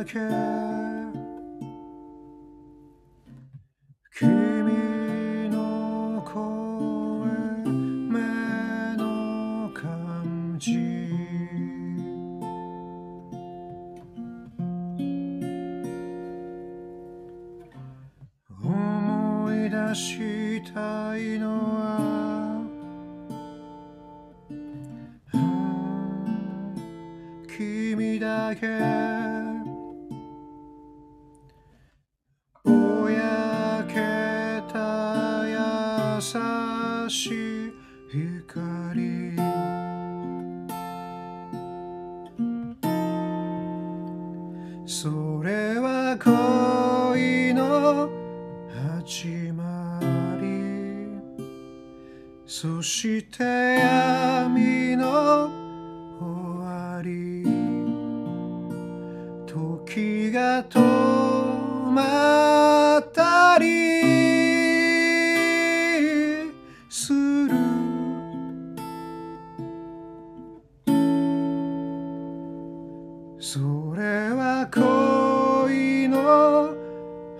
[0.00, 0.18] 君だけ。
[4.18, 6.40] 君の声
[8.08, 10.78] 目の感じ。
[18.62, 22.62] 思い出したいのは
[27.46, 29.19] 君だけ。
[36.20, 37.72] 優しい
[38.10, 39.36] 光。
[44.84, 48.10] それは恋の
[49.00, 49.98] 始ま
[50.42, 51.08] り。
[52.44, 53.42] そして
[53.78, 55.48] 闇の
[56.20, 57.44] 終わり。
[59.46, 60.78] 時が止
[61.90, 63.89] まったり。
[73.42, 73.58] そ
[73.96, 76.74] れは恋の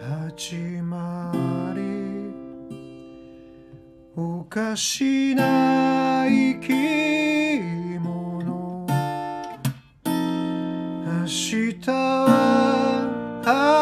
[0.00, 1.30] 始ま
[1.76, 2.32] り。
[4.16, 6.72] おかしな生き
[7.98, 8.86] 物。
[10.06, 13.79] 明日は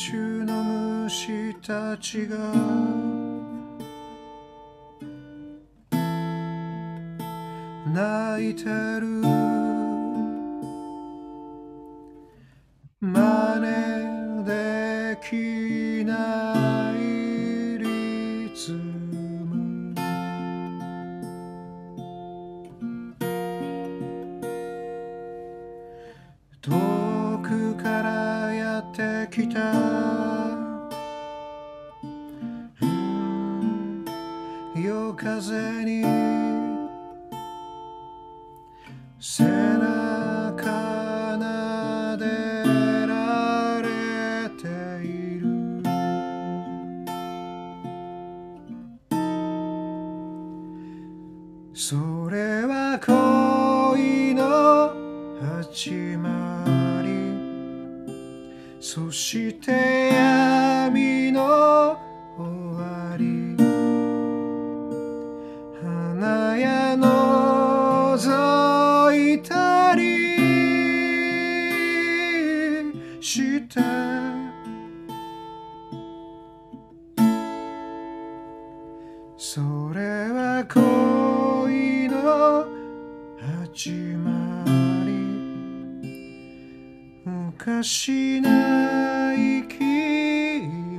[0.00, 0.62] 種の
[1.04, 2.36] 虫たちが
[7.92, 8.64] 泣いて
[9.00, 9.22] る。
[13.00, 16.37] 真似できない。
[29.38, 29.60] きた。
[34.74, 36.02] 夜風に。
[39.20, 40.64] 背中
[41.38, 42.24] なで
[43.06, 44.66] られて
[45.06, 45.06] い
[45.40, 45.46] る。
[51.74, 51.94] そ
[52.30, 54.92] れは恋の
[55.40, 56.97] 始まり。
[58.90, 59.70] そして
[60.14, 61.98] 闇の
[62.38, 63.54] 終わり。
[65.82, 67.04] 花や覗
[69.34, 70.00] いたり。
[73.20, 73.78] して
[79.36, 79.60] そ
[79.92, 82.64] れは恋の
[83.38, 84.37] 始まり。
[87.58, 89.80] かしな生き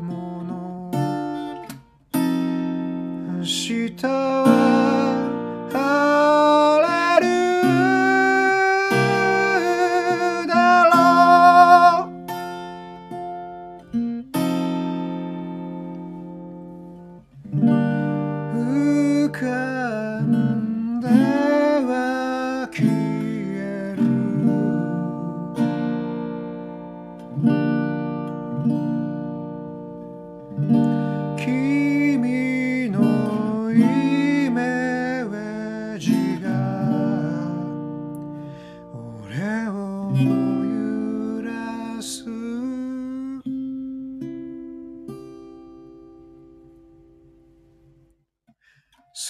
[0.01, 0.91] 物
[3.37, 4.58] 明日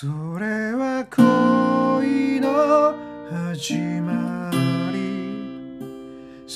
[0.01, 0.07] そ
[0.39, 2.95] れは恋の
[3.29, 4.28] 始まり。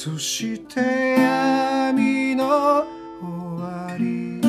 [0.04, 0.82] そして
[1.18, 2.84] 闇の
[3.22, 4.42] 終わり。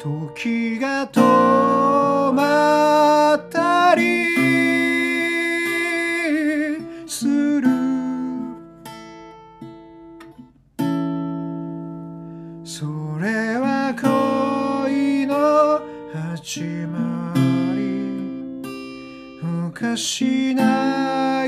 [0.00, 1.20] 時が止
[2.32, 4.32] まったり
[7.06, 7.68] する。
[12.64, 12.86] そ
[13.20, 17.34] れは恋の始ま
[17.76, 18.62] り。
[19.68, 21.44] おかしな